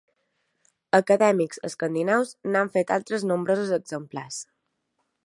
[0.99, 4.41] Acadèmics escandinaus n'han fet altres nombrosos exemplars.